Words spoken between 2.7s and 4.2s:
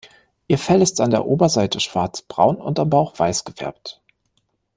am Bauch weiß gefärbt.